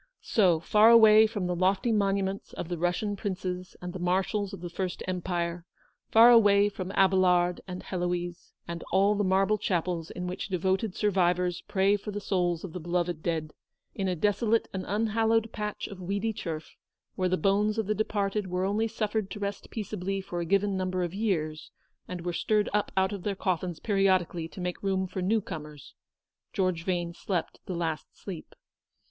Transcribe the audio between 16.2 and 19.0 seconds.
turf, where the bones of the departed were only